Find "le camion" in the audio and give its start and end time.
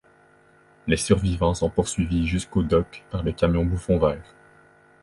3.21-3.63